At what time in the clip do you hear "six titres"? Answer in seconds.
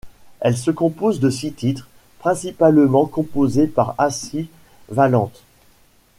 1.29-1.87